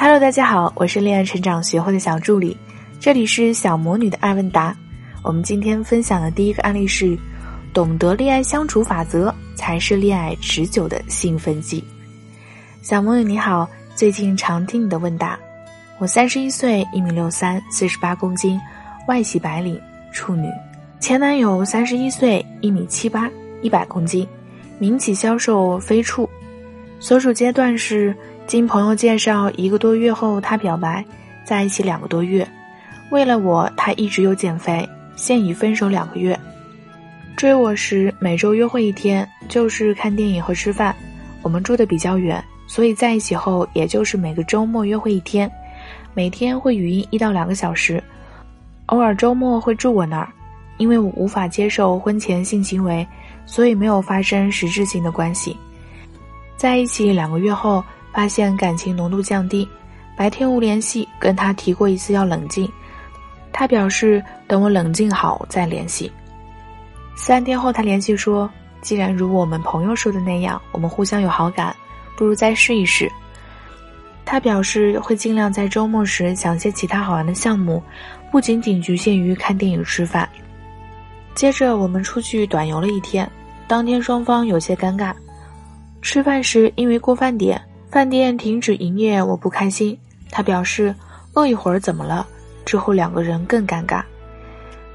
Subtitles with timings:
[0.00, 2.56] Hello，大家好，我是恋爱成长学会的小助理，
[3.00, 4.72] 这里是小魔女的爱问答。
[5.24, 7.18] 我们今天分享的第一个案例是：
[7.74, 11.82] 懂得恋爱相处法则才是恋爱持久的兴奋剂。
[12.80, 15.36] 小魔女你好，最近常听你的问答。
[15.98, 18.56] 我三十一岁，一米六三，四十八公斤，
[19.08, 19.80] 外系白领，
[20.12, 20.48] 处女。
[21.00, 23.28] 前男友三十一岁，一米七八，
[23.62, 24.24] 一百公斤，
[24.78, 26.30] 民企销售，非处。
[27.00, 28.16] 所属阶段是。
[28.48, 31.04] 经朋友介绍，一个多月后他表白，
[31.44, 32.48] 在一起两个多月，
[33.10, 36.36] 为了我，他一直有减肥，现已分手两个月。
[37.36, 40.96] 追我时每周约会一天，就是看电影和吃饭。
[41.42, 45.50] 我们住的比较远，所以在一起后，也就是每个周末约会一天，
[46.14, 48.02] 每天会语音一到两个小时，
[48.86, 50.28] 偶尔周末会住我那儿。
[50.78, 53.06] 因为我无法接受婚前性行为，
[53.44, 55.54] 所以没有发生实质性的关系。
[56.56, 57.84] 在一起两个月后。
[58.18, 59.68] 发现感情浓度降低，
[60.16, 62.68] 白天无联系，跟他提过一次要冷静，
[63.52, 66.10] 他表示等我冷静好再联系。
[67.14, 71.72] 三天后他联系说，既然如我们朋友说的那样，我们互相有好感，
[72.16, 73.08] 不如再试一试。
[74.24, 77.80] 他表示会尽量在周末时想些其他好玩的项目，
[78.32, 80.28] 不仅仅局限于看电影吃饭。
[81.36, 83.30] 接着我们出去短游了一天，
[83.68, 85.14] 当天双方有些尴尬，
[86.02, 87.62] 吃饭时因为过饭点。
[87.90, 89.98] 饭店停止营业，我不开心。
[90.30, 90.94] 他表示
[91.32, 92.26] 饿一会儿怎么了？
[92.64, 94.02] 之后两个人更尴尬。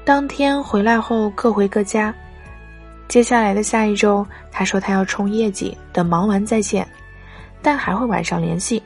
[0.04, 2.14] 当天回来后各回各家。
[3.08, 6.86] 接下来的下一周，他说他要冲业绩，等忙完再见，
[7.60, 8.80] 但还会晚上联系。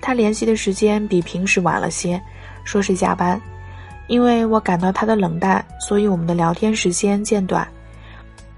[0.00, 2.20] 他联系的时间比平时晚了些，
[2.64, 3.40] 说是加班。
[4.06, 7.66] 因为我感到他的冷淡，所以我们的聊天时间渐短。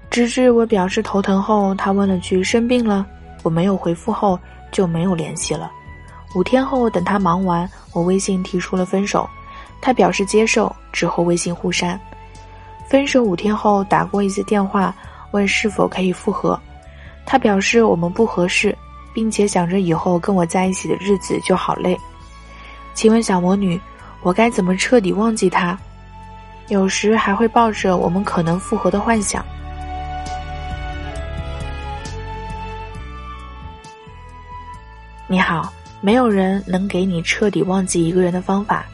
[0.09, 3.05] 直至我表示头疼后，他问了句生病了，
[3.43, 4.37] 我没有回复后。
[4.71, 5.71] 就没有联系了。
[6.35, 9.27] 五天后，等他忙完，我微信提出了分手，
[9.81, 11.99] 他表示接受，之后微信互删。
[12.87, 14.93] 分手五天后，打过一次电话，
[15.31, 16.59] 问是否可以复合，
[17.25, 18.77] 他表示我们不合适，
[19.13, 21.97] 并且想着以后跟我在一起的日子就好累。
[22.93, 23.79] 请问小魔女，
[24.21, 25.77] 我该怎么彻底忘记他？
[26.67, 29.45] 有时还会抱着我们可能复合的幻想。
[35.29, 38.85] 你好，没有人能给你彻底忘记一个人的方法，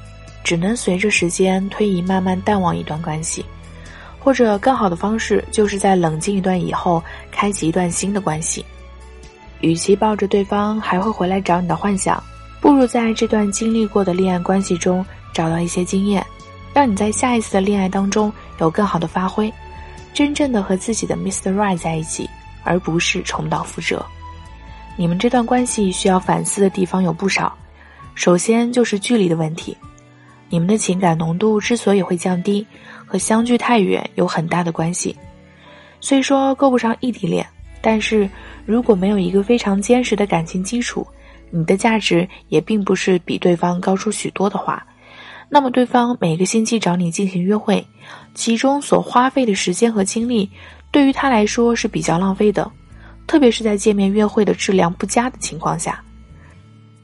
[0.44, 3.46] 只能随着时间推移慢慢淡忘一段关系，
[4.18, 8.66] 或者更好的方式就是在冷静一段以后开启一段新的关系。
[9.62, 12.22] 与其抱着对方还会回来找你的幻想，
[12.60, 16.26] 不如在这段经历过的恋爱关系中找到一些经验，
[16.74, 19.54] 让你在下一次的恋爱当中有更好的发挥，
[20.16, 21.54] 真正的和自己的 Mr.
[21.54, 22.28] Right 在一起，
[22.64, 24.04] 而不是重蹈覆辙。
[24.96, 27.58] 你们这段关系需要反思的地方有不少，
[28.14, 29.76] 首先就是距离的问题。
[30.50, 32.66] 你们的情感浓度之所以会降低，
[33.06, 35.18] 和相距太远有很大的关系。
[36.00, 37.44] 虽说够不上异地恋，
[37.82, 38.30] 但是
[38.68, 41.08] 如果没有一个非常坚实的感情基础，
[41.50, 44.86] 你的价值也并不是比对方高出许多的话，
[45.50, 47.84] 那么对方每个星期找你进行约会，
[48.36, 50.48] 其中所花费的时间和精力，
[50.92, 52.72] 对于他来说是比较浪费的。
[53.26, 56.04] 特别是在见面约会的质量不佳的情况下，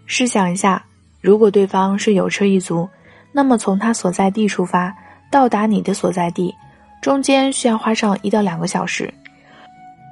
[0.06, 0.84] 试想一下，
[1.22, 2.88] 如果对方是有车一族，
[3.32, 4.96] 那么从他所在地出发
[5.32, 6.54] 到达你的所在地，
[7.02, 9.14] 中间需要花上一到两个小时。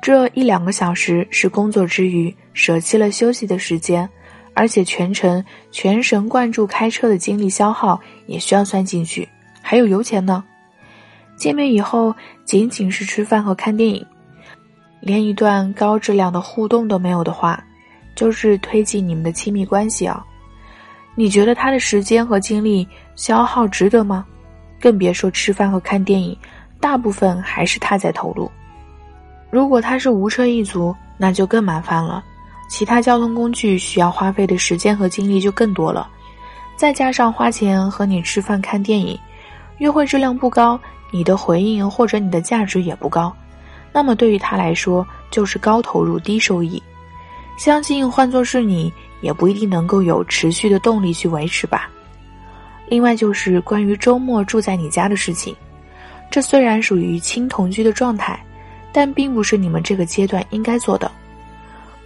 [0.02, 4.08] 这一两个小时是工作之余舍弃了休息的时间，
[4.54, 9.28] 而且全程全神贯注开车的精力消耗也需要算进去，
[9.62, 10.44] 还有油钱呢。
[11.36, 14.06] 见面以后仅仅是吃饭和看电影。
[15.08, 17.64] 连一段高质量的互动都没有的话，
[18.14, 20.22] 就是推进你们的亲密关系啊！
[21.16, 22.86] 你觉得他的时间和精力
[23.16, 24.26] 消耗值得吗？
[24.82, 26.38] 更别说吃饭和看电影，
[26.82, 28.52] 大部分还是他在投入。
[29.50, 32.22] 如果他是无车一族，那就更麻烦了，
[32.70, 36.10] 其他交通工具需要花费的时间和精力就更多了，
[36.76, 39.18] 再加上花钱和你吃饭看电影，
[39.78, 40.78] 约会质量不高，
[41.12, 43.34] 你的回应或者你的价值也不高。
[43.98, 46.80] 那么对于他来说就是高投入低收益，
[47.58, 51.90] 相信换作是你也不一定能够有持续的动力去维持吧。
[52.88, 55.56] 另外就是关于周末住在你家的事情，
[56.30, 58.40] 这虽然属于亲同居的状态，
[58.92, 61.12] 但并不是你们这个阶段应该做的。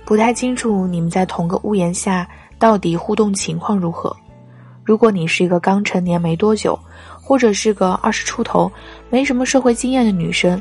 [0.05, 2.25] 不太清楚你们在同个屋檐下
[2.57, 4.15] 到底互动情况如何。
[4.85, 6.79] 如果你是一个刚成年没多久，
[7.21, 8.71] 或者是个二十出头
[9.09, 10.59] 没什么社会经验的女生。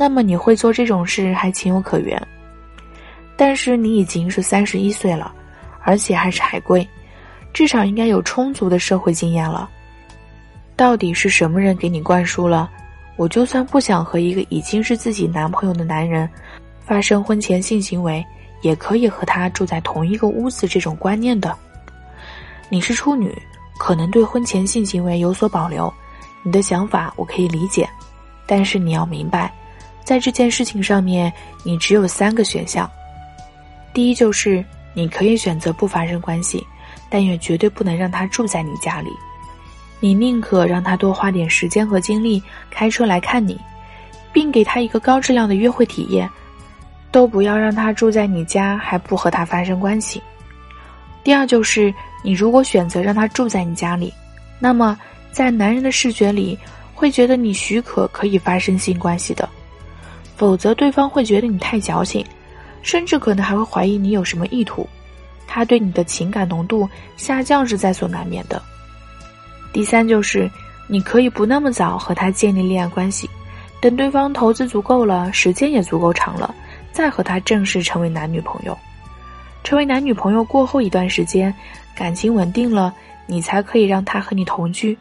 [0.00, 2.18] 那么你会做这种事还情有可原，
[3.36, 5.30] 但是你已经是三十一岁了，
[5.82, 6.88] 而且还是海归，
[7.52, 9.68] 至少应该有充足的社会经验了。
[10.74, 12.70] 到底是什么人给你灌输了？
[13.16, 16.26] 我就算不想和一个已经是自己男朋友的男人
[16.80, 18.24] 发生婚前性行为，
[18.62, 20.66] 也可以和他住在同一个屋子。
[20.66, 21.54] 这种观念的，
[22.70, 23.30] 你是处女，
[23.76, 25.92] 可能对婚前性行为有所保留，
[26.42, 27.86] 你的想法我可以理解。
[28.46, 29.52] 但是你要明白，
[30.04, 31.32] 在这件事情上面，
[31.62, 32.90] 你只有三个选项。
[33.92, 34.64] 第一就是
[34.94, 36.64] 你可以选择不发生关系，
[37.08, 39.10] 但也绝对不能让他住在你家里。
[40.00, 43.60] 你宁可让他多花点时间和精力开车来看你，
[44.32, 46.28] 并给他一个高质量的约会体验，
[47.12, 50.22] 都不要让他住在你家还不和他发生关系。
[51.22, 51.92] 第二就是，
[52.22, 54.12] 你如果选择让他住在你家里，
[54.58, 54.98] 那么
[55.30, 56.58] 在男人的视觉里
[56.94, 59.46] 会觉得你许可可以发生性关系的，
[60.40, 62.24] 否则对方会觉得你太矫情，
[62.80, 64.88] 甚至可能还会怀疑你有什么意图，
[65.46, 66.88] 他对你的情感浓度
[67.18, 68.62] 下降是在所难免的。
[69.70, 70.50] 第三就是，
[70.88, 73.28] 你可以不那么早和他建立恋爱关系，
[73.82, 76.54] 等对方投资足够了，时间也足够长了，
[76.90, 78.74] 再和他正式成为男女朋友。
[79.62, 81.54] 成为男女朋友过后一段时间，
[81.94, 82.94] 感情稳定了，
[83.26, 84.96] 你才可以让他和你同居。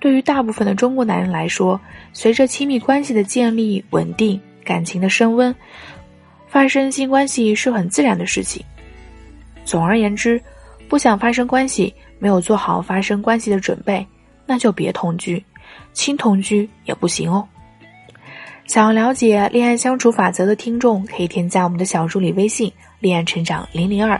[0.00, 1.80] 对于大部分的中国男人来说，
[2.12, 5.54] 随着亲密关系的建立、稳定，感情的升温，
[6.48, 8.64] 发生性关系是很自然的事情。
[9.64, 10.42] 总而言之，
[10.88, 11.94] 不想发生关系。
[12.20, 14.06] 没有做好发生关系的准备，
[14.46, 15.44] 那就别同居，
[15.92, 17.46] 亲同居也不行哦。
[18.66, 24.18] 想要了解恋爱相处法则的听众，可以添加我们的小助理微信“恋爱成长零零二”，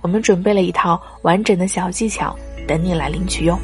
[0.00, 2.34] 我们准备了一套完整的小技巧
[2.66, 3.58] 等你来领取哟。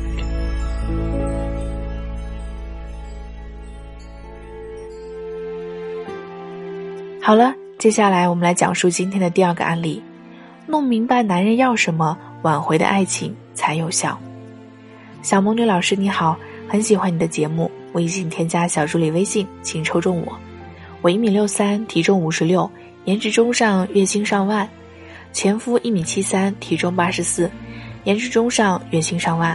[7.28, 10.02] 好了，接下来我们来讲述今天的第二个案例，
[10.66, 13.36] 弄明白男人要什么，挽回的爱情。
[13.52, 14.18] 才有效。
[15.20, 20.38] 小魔女老师你好，很喜欢你的节目，微信添加小助理微信，请抽中我。
[21.02, 22.70] 我一米六三，体重五十六，
[23.04, 24.66] 颜值中上，月薪上万。
[25.30, 27.50] 前夫一米七三，体重八十四，
[28.04, 29.54] 颜值中上，月薪上万。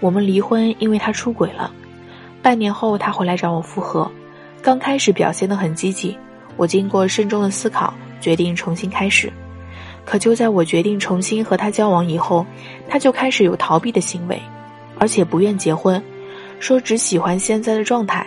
[0.00, 1.70] 我们离婚，因为他出轨了。
[2.40, 4.10] 半年后，他回来找我复合，
[4.62, 6.16] 刚开始表现得很积极。
[6.56, 9.32] 我经过慎重的思考，决定重新开始。
[10.04, 12.44] 可就在我决定重新和他交往以后，
[12.88, 14.40] 他就开始有逃避的行为，
[14.98, 16.02] 而且不愿结婚，
[16.58, 18.26] 说只喜欢现在的状态，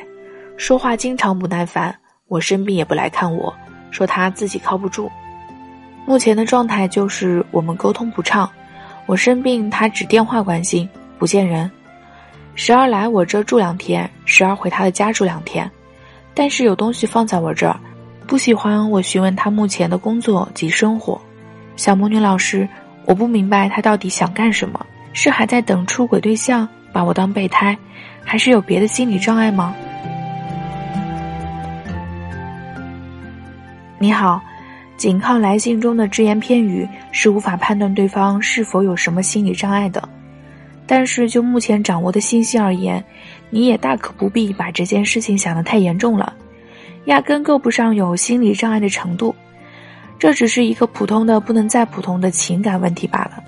[0.56, 1.94] 说话经常不耐烦。
[2.30, 3.54] 我生病也不来看我，
[3.92, 5.12] 说他自己靠不住。
[6.06, 8.50] 目前的状态就是我们沟通不畅，
[9.06, 10.88] 我生病他只电话关心，
[11.20, 11.70] 不见人，
[12.56, 15.70] 时而来我这住两天，时而回他的家住两天，
[16.34, 17.80] 但是有东西放在我这儿，
[18.28, 21.20] 不喜欢我询问他目前的工作及生活。
[21.76, 22.68] 小魔女老师，
[23.06, 24.86] 我不明白他到底想干什么？
[25.14, 27.78] 是还在等出轨对象把我当备胎，
[28.24, 29.76] 还是有别的心理障碍吗？
[34.00, 34.42] 你好，
[34.98, 40.10] 仅靠来信中的只言片语是无法判断对方是否有什么心理障碍的。
[40.86, 43.04] 但是就目前掌握的信息而言，
[43.50, 46.33] 你也大可不必把这件事情想得太严重了，
[47.06, 49.36] 压根够不上有心理障碍的程度。
[50.20, 53.44] 这只是一个普通的不能再普通的情感问题罢了。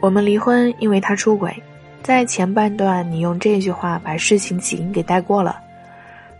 [0.00, 1.54] 我们离婚，因为他出轨。
[2.02, 5.56] 在前半段，你用这句话把事情起因给带过了。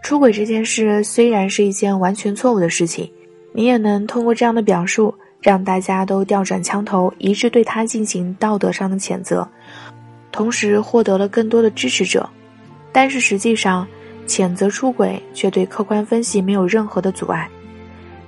[0.03, 3.11] 出轨这件事虽然是一件完全错误的事情，
[3.55, 9.49] 你也能通过这样的表述，让大家都调转枪头，一致对他进行道德上的谴责，
[10.31, 12.29] 同时获得了更多的支持者。
[12.93, 13.89] 但是实际上，
[14.27, 17.49] 谴责出轨却对客观分析没有任何的阻碍，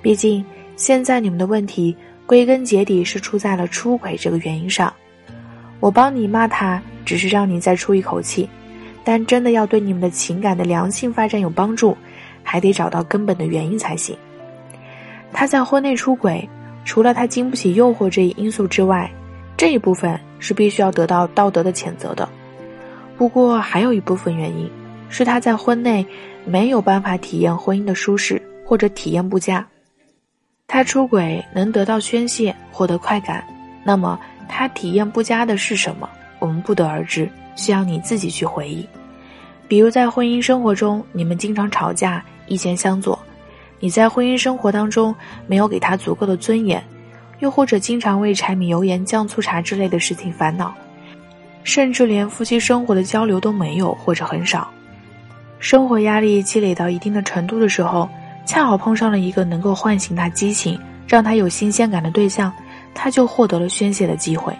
[0.01, 0.45] 毕竟。
[0.75, 4.93] 现在你们的问题归根结底是出在了出轨这个原因上，
[5.79, 8.47] 我帮你骂他，只是让你再出一口气，
[9.03, 11.97] 但真的要对你们的情感的良性发展有帮助，
[12.43, 14.15] 还得找到根本的原因才行。
[15.33, 16.47] 他在婚内出轨，
[16.85, 19.11] 除了他经不起诱惑这一因素之外，
[19.57, 22.29] 这一部分是必须要得到道德的谴责的。
[23.17, 24.69] 不过还有一部分原因
[25.09, 26.05] 是他在婚内
[26.45, 29.65] 没有办法体验婚姻的舒适，或者体验不佳。
[30.67, 33.43] 他出轨能得到宣泄，获得快感，
[33.83, 36.09] 那么他体验不佳的是什么？
[36.39, 38.85] 我们不得而知，需要你自己去回忆。
[39.67, 43.17] 比如在婚姻生活中，你们经常吵架，意见相左；
[43.79, 45.15] 你在婚姻生活当中
[45.47, 46.83] 没有给他足够的尊严，
[47.39, 50.73] 又或者经常为柴米油盐酱醋茶之类的事情烦恼，
[51.63, 54.69] 甚至连夫妻生活的交流都没有或者很少。
[55.59, 58.09] 生活压力积累到一定的程度的时候。
[58.47, 62.49] 恰好碰上了一个能够唤醒他激情、让他有新鲜感的对象，
[62.93, 64.55] 他就获得了宣泄的机会。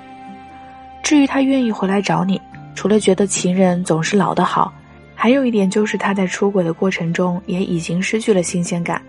[1.01, 2.41] 至于他愿意回来找你，
[2.75, 4.73] 除了觉得情人总是老的好，
[5.15, 9.01] 还有一点就是他在出轨的过程中也已经失去了新鲜感，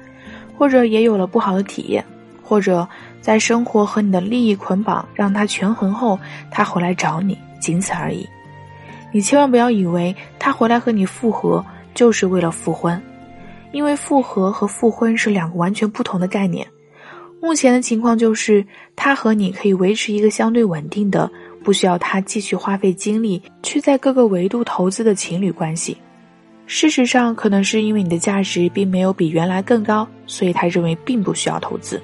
[0.57, 2.04] 或者也有了不好的体验，
[2.40, 2.88] 或者
[3.21, 6.16] 在生活和你的利益捆绑让他权衡后，
[6.52, 8.25] 他回来找你，仅此而已。
[9.11, 11.64] 你千万不要以为他回来和你复合
[11.99, 13.02] 就是为了复婚，
[13.73, 16.64] 因为复合和复婚是两个完全不同的概念。
[17.43, 18.64] 目前的情况就是，
[18.95, 21.28] 他和你可以维持一个相对稳定的。
[21.64, 25.99] 不需要他继续花费精力去在各个维度投资的情侣关系，
[26.67, 32.00] 事实上，可能是因为你的价值并没有比原来更高，所以他认为并不需要投资。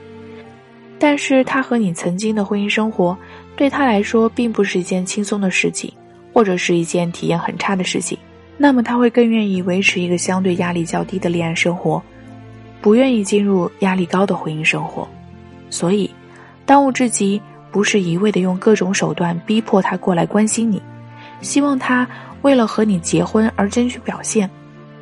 [0.98, 3.16] 但是他和你曾经的婚姻生活
[3.54, 5.90] 对他来说并不是一件轻松的事情，
[6.32, 8.18] 或者是一件体验很差的事情，
[8.56, 12.02] 那么他会更愿意维持一个相对压力较低的恋爱生活，
[12.80, 15.08] 不愿意进入压力高的婚姻生活。
[15.70, 16.10] 所以，
[16.64, 17.40] 当务之急。
[17.74, 20.80] 不是一味的用各种手段逼迫他过来关心你，
[21.40, 22.06] 希望他
[22.42, 24.48] 为了和你结婚而争取表现，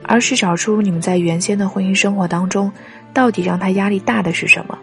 [0.05, 2.73] 而是找出你们在原先的婚姻生活当中
[3.13, 4.79] 到底让他压力大的是什么，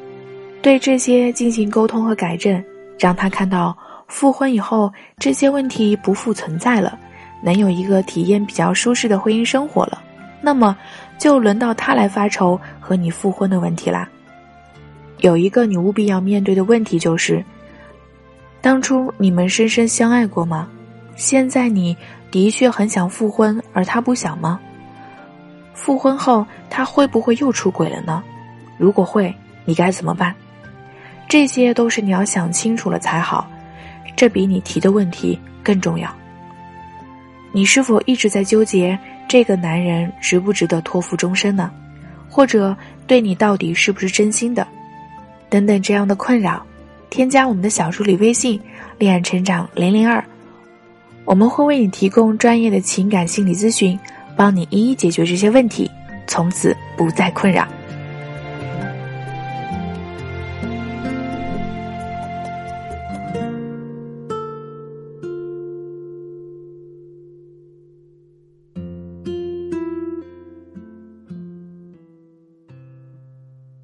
[0.61, 2.63] 对这些进行沟通和改正，
[2.99, 3.75] 让他看到
[4.07, 6.95] 复婚以后这些问题不复存在了，
[7.41, 10.01] 能有一个体验比较舒适的婚姻生活了，
[10.41, 10.77] 那么
[11.17, 14.07] 就轮到他来发愁和你复婚的问题啦。
[15.19, 17.43] 有一个你务必要面对的问题就是。
[18.61, 20.67] 当初你们深深相爱过吗？
[21.15, 21.95] 现在你
[22.29, 24.59] 的确很想复婚，而他不想吗？
[25.73, 28.21] 复婚后他会不会又出轨了呢？
[28.77, 30.35] 如果会，你该怎么办？
[31.29, 33.49] 这些都是你要想清楚了才好，
[34.13, 36.13] 这比你提的问题更重要。
[37.51, 41.71] 你是否一直在纠结这个男人值不值得托付终身呢？
[42.29, 42.75] 或者
[43.07, 44.67] 对你到底是不是真心的？
[45.49, 46.65] 等等这样的困扰。
[47.09, 48.61] 添加我们的小助理微信
[48.99, 50.23] “恋爱成长零零二”，
[51.25, 53.99] 我们会为你提供专业的情感心理咨询，
[54.35, 55.89] 帮你一一解决这些问题，
[56.27, 57.67] 从此不再困扰。